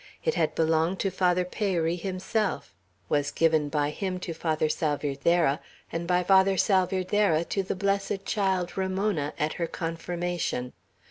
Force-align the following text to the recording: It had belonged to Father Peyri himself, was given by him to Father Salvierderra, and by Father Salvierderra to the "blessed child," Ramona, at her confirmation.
It 0.25 0.33
had 0.33 0.55
belonged 0.55 0.97
to 1.01 1.11
Father 1.11 1.45
Peyri 1.45 1.95
himself, 1.95 2.73
was 3.07 3.29
given 3.29 3.69
by 3.69 3.91
him 3.91 4.19
to 4.21 4.33
Father 4.33 4.67
Salvierderra, 4.67 5.59
and 5.91 6.07
by 6.07 6.23
Father 6.23 6.57
Salvierderra 6.57 7.43
to 7.45 7.61
the 7.61 7.75
"blessed 7.75 8.25
child," 8.25 8.75
Ramona, 8.75 9.33
at 9.37 9.53
her 9.61 9.67
confirmation. 9.67 10.73